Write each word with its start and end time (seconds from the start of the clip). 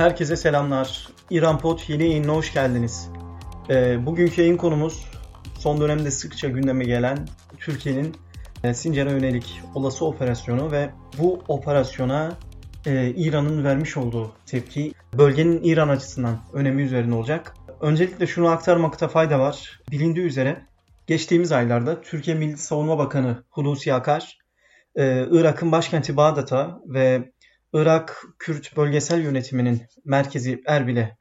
Herkese 0.00 0.36
selamlar. 0.36 1.08
İran 1.30 1.58
Pot 1.58 1.88
yeni 1.88 2.02
yayınına 2.02 2.32
hoş 2.32 2.52
geldiniz. 2.52 3.08
E, 3.70 4.06
bugünkü 4.06 4.40
yayın 4.40 4.56
konumuz 4.56 5.06
son 5.58 5.80
dönemde 5.80 6.10
sıkça 6.10 6.48
gündeme 6.48 6.84
gelen 6.84 7.28
Türkiye'nin 7.58 8.16
e, 8.64 8.74
Sincar'a 8.74 9.10
yönelik 9.10 9.60
olası 9.74 10.04
operasyonu 10.04 10.72
ve 10.72 10.90
bu 11.18 11.42
operasyona 11.48 12.32
e, 12.86 13.10
İran'ın 13.10 13.64
vermiş 13.64 13.96
olduğu 13.96 14.32
tepki 14.46 14.92
bölgenin 15.18 15.62
İran 15.62 15.88
açısından 15.88 16.38
önemi 16.52 16.82
üzerine 16.82 17.14
olacak. 17.14 17.54
Öncelikle 17.80 18.26
şunu 18.26 18.48
aktarmakta 18.48 19.08
fayda 19.08 19.38
var. 19.40 19.80
Bilindiği 19.90 20.24
üzere 20.24 20.66
geçtiğimiz 21.06 21.52
aylarda 21.52 22.00
Türkiye 22.00 22.36
Milli 22.36 22.56
Savunma 22.56 22.98
Bakanı 22.98 23.44
Hulusi 23.50 23.94
Akar, 23.94 24.38
e, 24.96 25.26
Irak'ın 25.30 25.72
başkenti 25.72 26.16
Bağdat'a 26.16 26.80
ve 26.86 27.30
Irak 27.72 28.24
Kürt 28.38 28.76
Bölgesel 28.76 29.22
Yönetiminin 29.22 29.82
merkezi 30.04 30.62
Erbil'e 30.66 31.16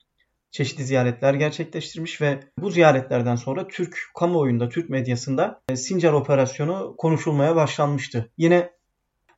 çeşitli 0.51 0.83
ziyaretler 0.83 1.33
gerçekleştirmiş 1.33 2.21
ve 2.21 2.39
bu 2.57 2.71
ziyaretlerden 2.71 3.35
sonra 3.35 3.67
Türk 3.67 3.97
kamuoyunda, 4.19 4.69
Türk 4.69 4.89
medyasında 4.89 5.61
e, 5.69 5.75
Sincar 5.75 6.13
operasyonu 6.13 6.95
konuşulmaya 6.97 7.55
başlanmıştı. 7.55 8.31
Yine 8.37 8.71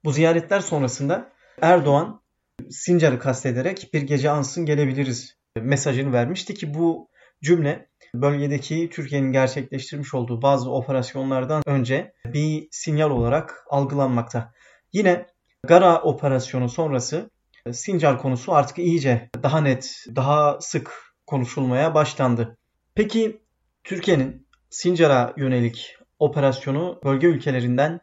bu 0.03 0.11
ziyaretler 0.11 0.59
sonrasında 0.59 1.34
Erdoğan 1.61 2.21
Sincar'ı 2.70 3.20
kastederek 3.20 3.89
bir 3.93 4.01
gece 4.01 4.29
ansın 4.29 4.65
gelebiliriz 4.65 5.37
mesajını 5.55 6.13
vermişti 6.13 6.53
ki 6.53 6.73
bu 6.73 7.09
cümle 7.43 7.89
bölgedeki 8.15 8.89
Türkiye'nin 8.89 9.31
gerçekleştirmiş 9.31 10.13
olduğu 10.13 10.41
bazı 10.41 10.71
operasyonlardan 10.71 11.63
önce 11.65 12.13
bir 12.25 12.67
sinyal 12.71 13.09
olarak 13.09 13.63
algılanmakta. 13.70 14.53
Yine 14.93 15.25
Gara 15.67 16.01
operasyonu 16.01 16.70
sonrası 16.70 17.29
e, 17.65 17.73
Sincar 17.73 18.17
konusu 18.17 18.53
artık 18.53 18.79
iyice 18.79 19.29
daha 19.43 19.61
net, 19.61 20.05
daha 20.15 20.57
sık 20.62 21.13
konuşulmaya 21.27 21.95
başlandı. 21.95 22.57
Peki 22.95 23.41
Türkiye'nin 23.84 24.48
Sincar'a 24.70 25.34
yönelik 25.37 25.98
operasyonu 26.20 27.01
bölge 27.04 27.27
ülkelerinden 27.27 27.99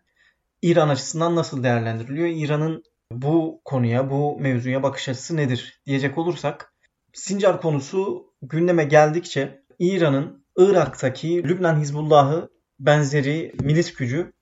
İran 0.63 0.89
açısından 0.89 1.37
nasıl 1.37 1.63
değerlendiriliyor? 1.63 2.29
İran'ın 2.29 2.83
bu 3.13 3.61
konuya, 3.65 4.11
bu 4.11 4.39
mevzuya 4.41 4.83
bakış 4.83 5.09
açısı 5.09 5.37
nedir 5.37 5.81
diyecek 5.87 6.19
olursak 6.19 6.73
Sincar 7.13 7.61
konusu 7.61 8.33
gündeme 8.43 8.85
geldikçe 8.85 9.63
İran'ın 9.79 10.45
Irak'taki 10.57 11.45
Lübnan 11.45 11.81
Hizbullah'ı 11.81 12.51
benzeri 12.81 13.55
milis 13.61 13.95
gücü 13.95 14.33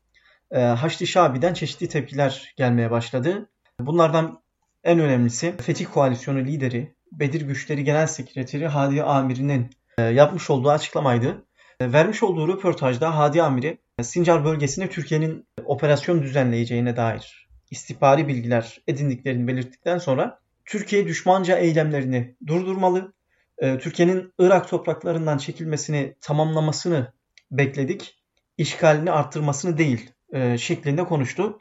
Haçlı 0.55 1.07
Şabi'den 1.07 1.55
çeşitli 1.55 1.89
tepkiler 1.89 2.55
gelmeye 2.57 2.91
başladı. 2.91 3.49
Bunlardan 3.81 4.41
en 4.85 4.99
önemlisi 4.99 5.57
Fetih 5.57 5.87
Koalisyonu 5.93 6.39
lideri 6.39 6.95
Bedir 7.13 7.41
Güçleri 7.41 7.85
Genel 7.85 8.07
Sekreteri 8.07 8.67
Hadi 8.67 9.03
Amiri'nin 9.03 9.71
e, 9.99 10.03
yapmış 10.03 10.51
olduğu 10.51 10.71
açıklamaydı. 10.71 11.45
E, 11.81 11.93
vermiş 11.93 12.23
olduğu 12.23 12.49
röportajda 12.49 13.19
Hadi 13.19 13.43
Amiri 13.43 13.79
Sincar 14.03 14.45
bölgesine 14.45 14.91
Türkiye'nin 14.91 15.47
operasyon 15.65 16.23
düzenleyeceğine 16.23 16.97
dair 16.97 17.49
istihbari 17.71 18.29
bilgiler 18.29 18.83
edindiklerini 18.87 19.49
belirttikten 19.49 19.99
sonra 19.99 20.41
Türkiye 20.65 21.07
düşmanca 21.07 21.57
eylemlerini 21.57 22.37
durdurmalı, 22.47 23.13
Türkiye'nin 23.61 24.33
Irak 24.39 24.69
topraklarından 24.69 25.39
çekilmesini 25.39 26.15
tamamlamasını 26.21 27.13
bekledik, 27.51 28.19
işgalini 28.59 29.11
arttırmasını 29.11 29.79
değil 29.79 30.11
e, 30.33 30.59
şeklinde 30.59 31.05
konuştu. 31.05 31.59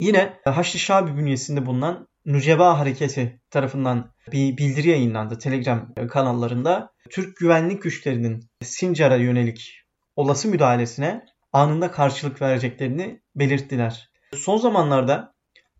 Yine 0.00 0.36
Haçlı 0.44 0.78
Şabi 0.78 1.16
bünyesinde 1.16 1.66
bulunan 1.66 2.08
Nuceba 2.26 2.78
Hareketi 2.78 3.40
tarafından 3.50 4.12
bir 4.32 4.56
bildiri 4.56 4.88
yayınlandı 4.88 5.38
Telegram 5.38 5.94
kanallarında. 6.10 6.90
Türk 7.10 7.36
güvenlik 7.36 7.82
güçlerinin 7.82 8.50
Sincar'a 8.62 9.16
yönelik 9.16 9.84
olası 10.16 10.48
müdahalesine 10.48 11.24
anında 11.52 11.90
karşılık 11.90 12.42
vereceklerini 12.42 13.22
belirttiler. 13.36 14.10
Son 14.34 14.56
zamanlarda 14.56 15.34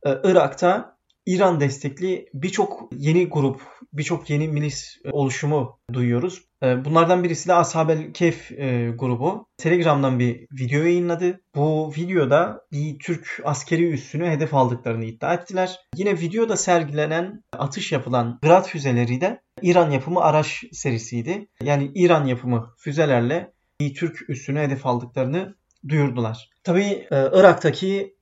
e, 0.06 0.10
Irak'ta 0.24 0.98
İran 1.26 1.60
destekli 1.60 2.26
birçok 2.34 2.90
yeni 2.92 3.28
grup, 3.28 3.62
birçok 3.92 4.30
yeni 4.30 4.48
milis 4.48 4.98
oluşumu 5.12 5.80
duyuyoruz. 5.92 6.47
Ee, 6.62 6.84
bunlardan 6.84 7.24
birisi 7.24 7.48
de 7.48 7.54
Ashabel 7.54 8.12
Kef 8.12 8.52
e, 8.52 8.90
grubu. 8.98 9.48
Telegram'dan 9.56 10.18
bir 10.18 10.46
video 10.52 10.82
yayınladı. 10.82 11.40
Bu 11.54 11.92
videoda 11.96 12.66
bir 12.72 12.98
Türk 12.98 13.40
askeri 13.44 13.90
üssünü 13.90 14.26
hedef 14.26 14.54
aldıklarını 14.54 15.04
iddia 15.04 15.34
ettiler. 15.34 15.80
Yine 15.96 16.20
videoda 16.20 16.56
sergilenen 16.56 17.44
atış 17.52 17.92
yapılan 17.92 18.38
Grad 18.42 18.64
füzeleri 18.64 19.20
de 19.20 19.42
İran 19.62 19.90
yapımı 19.90 20.20
araç 20.20 20.64
serisiydi. 20.72 21.48
Yani 21.62 21.90
İran 21.94 22.26
yapımı 22.26 22.74
füzelerle 22.78 23.52
bir 23.80 23.94
Türk 23.94 24.30
üssünü 24.30 24.60
hedef 24.60 24.86
aldıklarını 24.86 25.54
duyurdular. 25.88 26.50
Tabii 26.64 27.06
e, 27.10 27.28
Irak'taki 27.32 28.16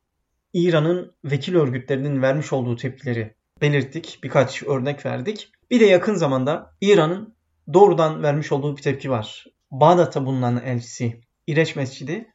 İran'ın 0.53 1.15
vekil 1.25 1.55
örgütlerinin 1.55 2.23
vermiş 2.23 2.53
olduğu 2.53 2.77
tepkileri 2.77 3.35
belirttik. 3.61 4.19
Birkaç 4.23 4.63
örnek 4.63 5.07
verdik. 5.07 5.49
Bir 5.71 5.81
de 5.81 5.85
yakın 5.85 6.15
zamanda 6.15 6.75
İran'ın 6.81 7.36
doğrudan 7.73 8.23
vermiş 8.23 8.53
olduğu 8.53 8.77
bir 8.77 8.83
tepki 8.83 9.11
var. 9.11 9.45
Bağdat'ta 9.71 10.27
bulunan 10.27 10.63
elçisi 10.65 11.21
İreç 11.47 11.77
Mescidi 11.77 12.33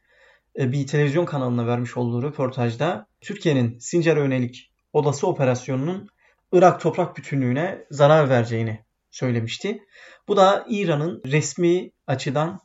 e, 0.58 0.72
bir 0.72 0.86
televizyon 0.86 1.24
kanalına 1.24 1.66
vermiş 1.66 1.96
olduğu 1.96 2.22
röportajda 2.22 3.06
Türkiye'nin 3.20 3.78
Sincar'a 3.78 4.20
yönelik 4.20 4.72
olası 4.92 5.26
operasyonunun 5.26 6.08
Irak 6.52 6.80
toprak 6.80 7.16
bütünlüğüne 7.16 7.84
zarar 7.90 8.28
vereceğini 8.30 8.84
söylemişti. 9.10 9.82
Bu 10.28 10.36
da 10.36 10.66
İran'ın 10.68 11.22
resmi 11.26 11.90
açıdan 12.06 12.60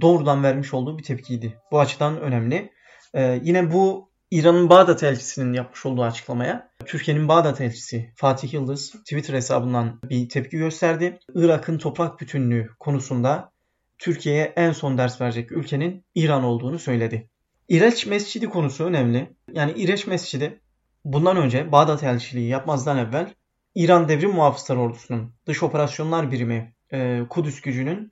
doğrudan 0.00 0.42
vermiş 0.42 0.74
olduğu 0.74 0.98
bir 0.98 1.02
tepkiydi. 1.02 1.58
Bu 1.70 1.80
açıdan 1.80 2.20
önemli. 2.20 2.72
Ee, 3.14 3.40
yine 3.42 3.72
bu 3.72 4.07
İran'ın 4.30 4.70
Bağdat 4.70 5.02
elçisinin 5.02 5.52
yapmış 5.52 5.86
olduğu 5.86 6.02
açıklamaya 6.02 6.70
Türkiye'nin 6.86 7.28
Bağdat 7.28 7.60
elçisi 7.60 8.12
Fatih 8.16 8.54
Yıldız 8.54 8.90
Twitter 8.90 9.34
hesabından 9.34 10.00
bir 10.04 10.28
tepki 10.28 10.56
gösterdi. 10.56 11.18
Irak'ın 11.34 11.78
toprak 11.78 12.20
bütünlüğü 12.20 12.70
konusunda 12.78 13.52
Türkiye'ye 13.98 14.52
en 14.56 14.72
son 14.72 14.98
ders 14.98 15.20
verecek 15.20 15.52
ülkenin 15.52 16.04
İran 16.14 16.44
olduğunu 16.44 16.78
söyledi. 16.78 17.30
İreç 17.68 18.06
Mescidi 18.06 18.48
konusu 18.48 18.84
önemli. 18.84 19.36
Yani 19.52 19.72
İreç 19.72 20.06
Mescidi 20.06 20.60
bundan 21.04 21.36
önce 21.36 21.72
Bağdat 21.72 22.02
elçiliği 22.02 22.48
yapmazdan 22.48 22.98
evvel 22.98 23.34
İran 23.74 24.08
Devrim 24.08 24.30
Muhafızları 24.30 24.80
Ordusu'nun 24.80 25.32
dış 25.46 25.62
operasyonlar 25.62 26.32
birimi 26.32 26.74
e, 26.92 27.22
Kudüs 27.30 27.60
gücünün 27.60 28.10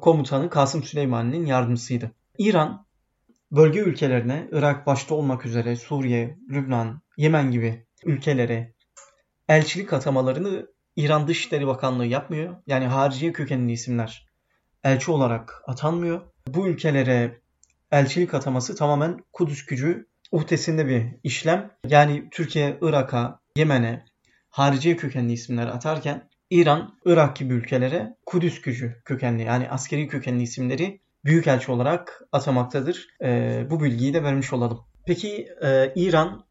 komutanı 0.00 0.50
Kasım 0.50 0.82
Süleymani'nin 0.82 1.46
yardımcısıydı. 1.46 2.10
İran 2.38 2.86
bölge 3.52 3.80
ülkelerine 3.80 4.48
Irak 4.52 4.86
başta 4.86 5.14
olmak 5.14 5.46
üzere 5.46 5.76
Suriye, 5.76 6.38
Lübnan, 6.50 7.02
Yemen 7.16 7.50
gibi 7.50 7.86
ülkelere 8.04 8.74
elçilik 9.48 9.92
atamalarını 9.92 10.66
İran 10.96 11.28
Dışişleri 11.28 11.66
Bakanlığı 11.66 12.06
yapmıyor. 12.06 12.56
Yani 12.66 12.86
hariciye 12.86 13.32
kökenli 13.32 13.72
isimler 13.72 14.26
elçi 14.84 15.10
olarak 15.10 15.62
atanmıyor. 15.66 16.20
Bu 16.46 16.68
ülkelere 16.68 17.40
elçilik 17.90 18.34
ataması 18.34 18.76
tamamen 18.76 19.24
Kudüs 19.32 19.66
gücü 19.66 20.06
uhdesinde 20.30 20.86
bir 20.86 21.06
işlem. 21.22 21.70
Yani 21.86 22.28
Türkiye, 22.30 22.78
Irak'a, 22.82 23.40
Yemen'e 23.56 24.04
hariciye 24.50 24.96
kökenli 24.96 25.32
isimler 25.32 25.66
atarken 25.66 26.28
İran, 26.50 26.98
Irak 27.04 27.36
gibi 27.36 27.54
ülkelere 27.54 28.16
Kudüs 28.26 28.60
gücü 28.60 29.02
kökenli 29.04 29.42
yani 29.42 29.70
askeri 29.70 30.08
kökenli 30.08 30.42
isimleri 30.42 31.00
büyükelçi 31.24 31.72
olarak 31.72 32.22
atamaktadır. 32.32 33.08
E, 33.22 33.62
bu 33.70 33.80
bilgiyi 33.82 34.14
de 34.14 34.22
vermiş 34.22 34.52
olalım. 34.52 34.80
Peki 35.06 35.48
e, 35.62 35.92
İran 35.94 36.44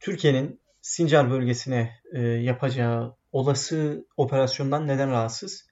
Türkiye'nin 0.00 0.60
Sincar 0.82 1.30
bölgesine 1.30 1.90
e, 2.12 2.20
yapacağı 2.20 3.16
olası 3.32 4.06
operasyondan 4.16 4.86
neden 4.88 5.10
rahatsız? 5.10 5.66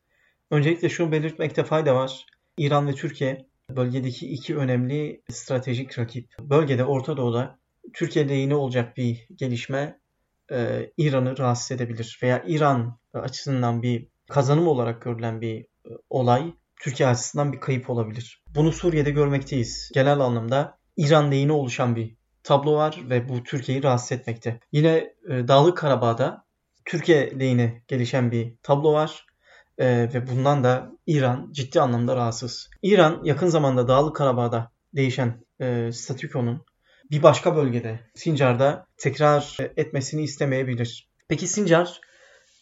Öncelikle 0.51 0.89
şunu 0.89 1.13
belirtmekte 1.13 1.65
fayda 1.65 1.95
var. 1.95 2.27
İran 2.59 2.89
ve 2.89 2.93
Türkiye 2.93 3.47
bölgedeki 3.71 4.29
iki 4.29 4.57
önemli 4.57 5.23
stratejik 5.31 5.99
rakip. 5.99 6.37
Bölgede 6.41 6.85
Orta 6.85 7.17
Doğu'da 7.17 7.59
Türkiye 7.95 8.29
lehine 8.29 8.55
olacak 8.55 8.97
bir 8.97 9.27
gelişme 9.35 10.01
e, 10.53 10.91
İran'ı 10.97 11.39
rahatsız 11.39 11.73
edebilir. 11.73 12.19
Veya 12.23 12.45
İran 12.47 12.99
açısından 13.15 13.83
bir 13.83 14.09
kazanım 14.29 14.69
olarak 14.69 15.03
görülen 15.03 15.41
bir 15.41 15.61
e, 15.61 15.67
olay 16.11 16.53
Türkiye 16.81 17.09
açısından 17.09 17.53
bir 17.53 17.61
kayıp 17.61 17.91
olabilir. 17.91 18.43
Bunu 18.55 18.73
Suriye'de 18.73 19.11
görmekteyiz. 19.11 19.91
Genel 19.95 20.21
anlamda 20.21 20.79
İran 20.97 21.31
lehine 21.31 21.53
oluşan 21.53 21.97
bir 21.97 22.17
tablo 22.43 22.75
var 22.75 23.01
ve 23.11 23.29
bu 23.29 23.43
Türkiye'yi 23.45 23.85
rahatsız 23.85 24.13
etmekte. 24.13 24.61
Yine 24.73 25.15
e, 25.31 25.49
Dağlık 25.49 25.79
Karabağ'da 25.79 26.45
Türkiye 26.85 27.41
lehine 27.41 27.83
gelişen 27.89 28.31
bir 28.31 28.55
tablo 28.63 28.93
var 28.93 29.27
e, 29.79 29.87
ve 30.15 30.27
bundan 30.27 30.65
da 30.65 30.91
İran 31.07 31.53
ciddi 31.53 31.81
anlamda 31.81 32.17
rahatsız. 32.17 32.71
İran 32.83 33.21
yakın 33.25 33.47
zamanda 33.47 33.89
Dağlık 33.89 34.17
Karabağ'da 34.17 34.73
değişen 34.97 35.45
e, 35.61 35.93
statükonun 35.93 36.65
bir 37.11 37.23
başka 37.23 37.57
bölgede 37.57 38.01
Sincar'da 38.15 38.87
tekrar 38.97 39.57
etmesini 39.77 40.23
istemeyebilir. 40.23 41.09
Peki 41.29 41.47
Sincar 41.47 42.01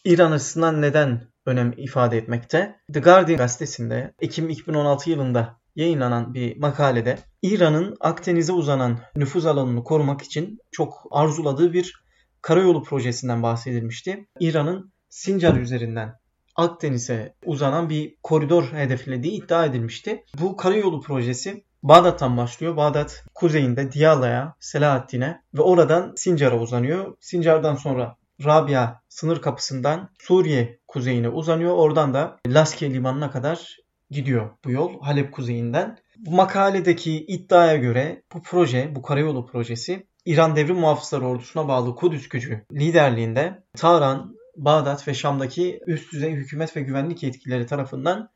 İran 0.07 0.31
açısından 0.31 0.81
neden 0.81 1.21
önem 1.45 1.73
ifade 1.77 2.17
etmekte? 2.17 2.79
The 2.93 2.99
Guardian 2.99 3.37
gazetesinde 3.37 4.13
Ekim 4.19 4.49
2016 4.49 5.09
yılında 5.09 5.59
yayınlanan 5.75 6.33
bir 6.33 6.57
makalede 6.57 7.17
İran'ın 7.41 7.97
Akdeniz'e 7.99 8.53
uzanan 8.53 8.99
nüfuz 9.15 9.45
alanını 9.45 9.83
korumak 9.83 10.21
için 10.21 10.59
çok 10.71 11.07
arzuladığı 11.11 11.73
bir 11.73 11.93
karayolu 12.41 12.83
projesinden 12.83 13.43
bahsedilmişti. 13.43 14.27
İran'ın 14.39 14.91
Sincar 15.09 15.55
üzerinden 15.55 16.13
Akdeniz'e 16.55 17.33
uzanan 17.45 17.89
bir 17.89 18.15
koridor 18.23 18.63
hedeflediği 18.63 19.43
iddia 19.43 19.65
edilmişti. 19.65 20.23
Bu 20.39 20.57
karayolu 20.57 21.01
projesi 21.01 21.63
Bağdat'tan 21.83 22.37
başlıyor. 22.37 22.77
Bağdat 22.77 23.25
kuzeyinde 23.35 23.91
Diyala'ya, 23.91 24.55
Selahaddin'e 24.59 25.41
ve 25.53 25.61
oradan 25.61 26.13
Sincar'a 26.15 26.59
uzanıyor. 26.59 27.17
Sincar'dan 27.19 27.75
sonra 27.75 28.17
Rabia 28.45 28.95
sınır 29.09 29.41
kapısından 29.41 30.09
Suriye 30.19 30.79
kuzeyine 30.87 31.29
uzanıyor. 31.29 31.73
Oradan 31.75 32.13
da 32.13 32.37
Laskiye 32.47 32.93
limanına 32.93 33.31
kadar 33.31 33.77
gidiyor 34.09 34.49
bu 34.65 34.71
yol 34.71 35.01
Halep 35.01 35.33
kuzeyinden. 35.33 35.97
Bu 36.17 36.31
makaledeki 36.31 37.25
iddiaya 37.25 37.75
göre 37.75 38.23
bu 38.33 38.41
proje, 38.41 38.95
bu 38.95 39.01
karayolu 39.01 39.45
projesi 39.45 40.07
İran 40.25 40.55
Devrim 40.55 40.75
Muhafızları 40.75 41.27
Ordusu'na 41.27 41.67
bağlı 41.67 41.95
Kudüs 41.95 42.29
gücü 42.29 42.65
liderliğinde 42.73 43.63
Tahran, 43.77 44.35
Bağdat 44.55 45.07
ve 45.07 45.13
Şam'daki 45.13 45.79
üst 45.87 46.13
düzey 46.13 46.31
hükümet 46.31 46.75
ve 46.75 46.81
güvenlik 46.81 47.23
yetkileri 47.23 47.65
tarafından 47.65 48.29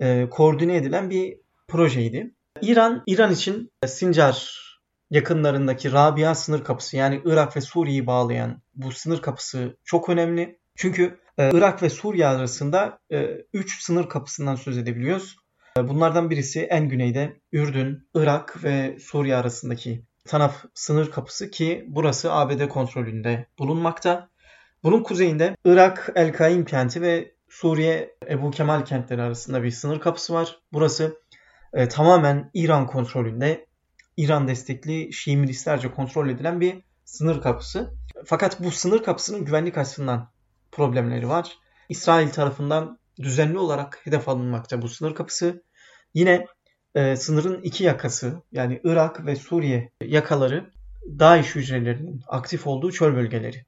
e, 0.00 0.28
koordine 0.30 0.76
edilen 0.76 1.10
bir 1.10 1.36
projeydi. 1.68 2.34
İran, 2.62 3.02
İran 3.06 3.32
için 3.32 3.70
Sincar 3.86 4.69
yakınlarındaki 5.10 5.92
Rabia 5.92 6.34
sınır 6.34 6.64
kapısı 6.64 6.96
yani 6.96 7.22
Irak 7.24 7.56
ve 7.56 7.60
Suriye'yi 7.60 8.06
bağlayan 8.06 8.62
bu 8.74 8.92
sınır 8.92 9.22
kapısı 9.22 9.76
çok 9.84 10.08
önemli. 10.08 10.58
Çünkü 10.76 11.20
e, 11.38 11.50
Irak 11.52 11.82
ve 11.82 11.90
Suriye 11.90 12.26
arasında 12.26 12.98
3 13.52 13.78
e, 13.78 13.82
sınır 13.82 14.08
kapısından 14.08 14.54
söz 14.54 14.78
edebiliyoruz. 14.78 15.36
E, 15.78 15.88
bunlardan 15.88 16.30
birisi 16.30 16.60
en 16.60 16.88
güneyde 16.88 17.40
Ürdün, 17.52 18.08
Irak 18.14 18.64
ve 18.64 18.98
Suriye 19.00 19.36
arasındaki 19.36 20.04
Tanaf 20.28 20.64
sınır 20.74 21.10
kapısı 21.10 21.50
ki 21.50 21.84
burası 21.88 22.32
ABD 22.32 22.68
kontrolünde 22.68 23.46
bulunmakta. 23.58 24.30
Bunun 24.82 25.02
kuzeyinde 25.02 25.56
Irak 25.64 26.12
El-Kaim 26.14 26.64
kenti 26.64 27.02
ve 27.02 27.34
Suriye 27.48 28.16
Ebu 28.28 28.50
Kemal 28.50 28.84
kentleri 28.84 29.22
arasında 29.22 29.62
bir 29.62 29.70
sınır 29.70 30.00
kapısı 30.00 30.34
var. 30.34 30.58
Burası 30.72 31.22
e, 31.72 31.88
tamamen 31.88 32.50
İran 32.54 32.86
kontrolünde, 32.86 33.66
İran 34.20 34.48
destekli 34.48 35.12
Şii 35.12 35.36
milislerce 35.36 35.90
kontrol 35.90 36.28
edilen 36.28 36.60
bir 36.60 36.82
sınır 37.04 37.42
kapısı. 37.42 37.94
Fakat 38.24 38.60
bu 38.60 38.70
sınır 38.70 39.02
kapısının 39.02 39.44
güvenlik 39.44 39.78
açısından 39.78 40.30
problemleri 40.72 41.28
var. 41.28 41.58
İsrail 41.88 42.28
tarafından 42.28 42.98
düzenli 43.20 43.58
olarak 43.58 44.00
hedef 44.04 44.28
alınmakta 44.28 44.82
bu 44.82 44.88
sınır 44.88 45.14
kapısı. 45.14 45.62
Yine 46.14 46.46
e, 46.94 47.16
sınırın 47.16 47.62
iki 47.62 47.84
yakası 47.84 48.42
yani 48.52 48.80
Irak 48.84 49.26
ve 49.26 49.36
Suriye 49.36 49.92
yakaları 50.02 50.70
DAEŞ 51.18 51.54
hücrelerinin 51.54 52.22
aktif 52.28 52.66
olduğu 52.66 52.92
çöl 52.92 53.14
bölgeleri. 53.14 53.64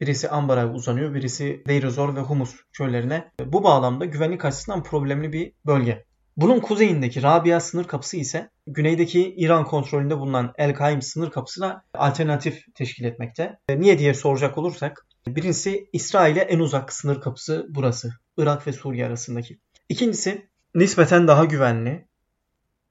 Birisi 0.00 0.28
Ambar'a 0.28 0.72
uzanıyor, 0.72 1.14
birisi 1.14 1.62
Deir 1.68 1.84
ve 2.16 2.20
Humus 2.20 2.56
çöllerine. 2.72 3.32
Bu 3.44 3.64
bağlamda 3.64 4.04
güvenlik 4.04 4.44
açısından 4.44 4.82
problemli 4.82 5.32
bir 5.32 5.52
bölge. 5.66 6.04
Bunun 6.36 6.60
kuzeyindeki 6.60 7.22
Rabia 7.22 7.60
sınır 7.60 7.84
kapısı 7.84 8.16
ise 8.16 8.50
güneydeki 8.66 9.34
İran 9.36 9.64
kontrolünde 9.64 10.18
bulunan 10.18 10.52
El 10.58 10.74
Kaim 10.74 11.02
sınır 11.02 11.30
kapısına 11.30 11.84
alternatif 11.94 12.74
teşkil 12.74 13.04
etmekte. 13.04 13.58
E, 13.68 13.80
niye 13.80 13.98
diye 13.98 14.14
soracak 14.14 14.58
olursak 14.58 15.06
birincisi 15.26 15.88
İsrail'e 15.92 16.40
en 16.40 16.58
uzak 16.58 16.92
sınır 16.92 17.20
kapısı 17.20 17.66
burası. 17.68 18.12
Irak 18.36 18.66
ve 18.66 18.72
Suriye 18.72 19.06
arasındaki. 19.06 19.58
İkincisi 19.88 20.48
nispeten 20.74 21.28
daha 21.28 21.44
güvenli. 21.44 22.08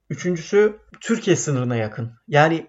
Üçüncüsü 0.09 0.79
Türkiye 1.01 1.35
sınırına 1.35 1.75
yakın. 1.75 2.11
Yani 2.27 2.67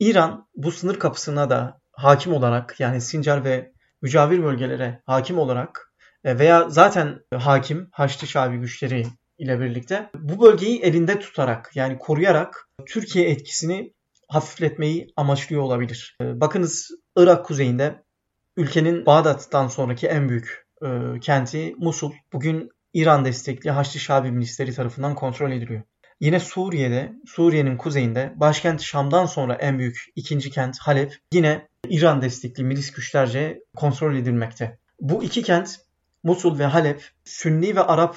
İran 0.00 0.48
bu 0.56 0.72
sınır 0.72 0.98
kapısına 0.98 1.50
da 1.50 1.80
hakim 1.92 2.32
olarak 2.32 2.80
yani 2.80 3.00
Sincar 3.00 3.44
ve 3.44 3.72
mücavir 4.02 4.42
bölgelere 4.42 5.02
hakim 5.06 5.38
olarak 5.38 5.92
e, 6.24 6.38
veya 6.38 6.70
zaten 6.70 7.20
hakim 7.34 7.88
Haçlı 7.92 8.26
Şabi 8.26 8.56
güçleri 8.56 9.06
ile 9.40 9.60
birlikte 9.60 10.10
bu 10.14 10.42
bölgeyi 10.42 10.80
elinde 10.80 11.18
tutarak 11.18 11.70
yani 11.74 11.98
koruyarak 11.98 12.68
Türkiye 12.86 13.30
etkisini 13.30 13.92
hafifletmeyi 14.28 15.12
amaçlıyor 15.16 15.62
olabilir. 15.62 16.16
E, 16.22 16.40
bakınız 16.40 16.90
Irak 17.16 17.46
kuzeyinde 17.46 18.02
ülkenin 18.56 19.06
Bağdat'tan 19.06 19.68
sonraki 19.68 20.06
en 20.06 20.28
büyük 20.28 20.66
e, 20.82 21.20
kenti 21.20 21.74
Musul 21.78 22.12
bugün 22.32 22.70
İran 22.94 23.24
destekli 23.24 23.70
Haçlı 23.70 24.00
Şabi 24.00 24.30
milisleri 24.30 24.72
tarafından 24.72 25.14
kontrol 25.14 25.52
ediliyor. 25.52 25.82
Yine 26.20 26.40
Suriye'de, 26.40 27.12
Suriye'nin 27.26 27.76
kuzeyinde 27.76 28.32
başkent 28.36 28.82
Şam'dan 28.82 29.26
sonra 29.26 29.54
en 29.54 29.78
büyük 29.78 30.06
ikinci 30.16 30.50
kent 30.50 30.78
Halep 30.78 31.18
yine 31.32 31.68
İran 31.88 32.22
destekli 32.22 32.64
milis 32.64 32.92
güçlerce 32.92 33.60
kontrol 33.76 34.16
edilmekte. 34.16 34.78
Bu 35.00 35.24
iki 35.24 35.42
kent 35.42 35.76
Musul 36.22 36.58
ve 36.58 36.64
Halep 36.64 37.08
Sünni 37.24 37.76
ve 37.76 37.80
Arap 37.80 38.16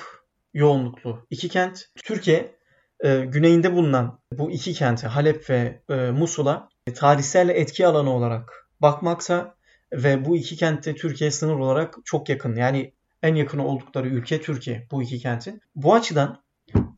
yoğunluklu 0.53 1.25
iki 1.29 1.49
kent. 1.49 1.85
Türkiye 1.95 2.55
e, 3.03 3.19
güneyinde 3.19 3.73
bulunan 3.73 4.19
bu 4.31 4.51
iki 4.51 4.73
kenti 4.73 5.07
Halep 5.07 5.49
ve 5.49 5.81
e, 5.89 5.95
Musul'a 5.95 6.69
e, 6.87 6.93
tarihsel 6.93 7.49
etki 7.49 7.87
alanı 7.87 8.09
olarak 8.09 8.69
bakmaksa 8.81 9.55
ve 9.93 10.25
bu 10.25 10.37
iki 10.37 10.55
kentte 10.55 10.95
Türkiye 10.95 11.31
sınır 11.31 11.55
olarak 11.55 11.95
çok 12.05 12.29
yakın. 12.29 12.55
Yani 12.55 12.93
en 13.23 13.35
yakın 13.35 13.59
oldukları 13.59 14.07
ülke 14.07 14.41
Türkiye 14.41 14.87
bu 14.91 15.03
iki 15.03 15.19
kentin. 15.19 15.61
Bu 15.75 15.93
açıdan 15.93 16.43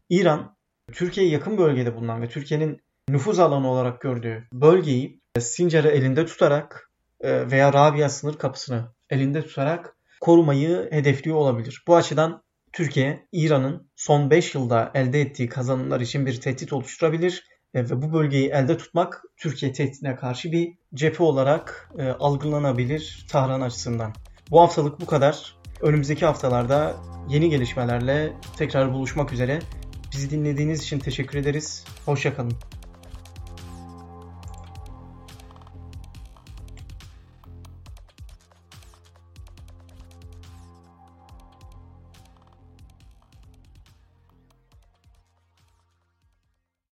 İran 0.10 0.56
Türkiye'ye 0.94 1.32
yakın 1.32 1.58
bölgede 1.58 1.96
bulunan 1.96 2.22
ve 2.22 2.30
Türkiye'nin 2.30 2.82
nüfuz 3.10 3.40
alanı 3.40 3.72
olarak 3.72 4.02
gördüğü 4.02 4.48
bölgeyi 4.54 5.22
Sincar'ı 5.40 5.90
elinde 5.90 6.26
tutarak 6.26 6.92
e, 7.22 7.52
veya 7.52 7.74
Rabia 7.74 8.10
sınır 8.10 8.38
kapısını 8.38 8.94
elinde 9.10 9.42
tutarak 9.42 9.96
korumayı 10.22 10.88
hedefliyor 10.92 11.38
olabilir. 11.38 11.84
Bu 11.88 11.96
açıdan 11.96 12.44
Türkiye, 12.76 13.28
İran'ın 13.32 13.90
son 13.96 14.30
5 14.30 14.56
yılda 14.56 14.92
elde 14.94 15.22
ettiği 15.22 15.50
kazanımlar 15.50 16.02
için 16.02 16.26
bir 16.26 16.42
tehdit 16.42 16.74
oluşturabilir 16.74 17.44
e, 17.74 17.84
ve 17.84 18.02
bu 18.02 18.14
bölgeyi 18.14 18.50
elde 18.50 18.78
tutmak 18.78 19.22
Türkiye 19.38 19.74
tehditine 19.74 20.16
karşı 20.16 20.52
bir 20.52 20.78
cephe 20.94 21.24
olarak 21.24 21.90
e, 21.98 22.08
algılanabilir 22.08 23.26
Tahran 23.30 23.62
açısından. 23.62 24.14
Bu 24.52 24.62
haftalık 24.62 25.02
bu 25.02 25.06
kadar. 25.06 25.56
Önümüzdeki 25.82 26.26
haftalarda 26.26 26.96
yeni 27.30 27.50
gelişmelerle 27.50 28.34
tekrar 28.58 28.94
buluşmak 28.94 29.34
üzere. 29.34 29.60
Bizi 30.14 30.30
dinlediğiniz 30.30 30.84
için 30.84 31.00
teşekkür 31.00 31.40
ederiz. 31.40 31.86
Hoşçakalın. 32.06 32.54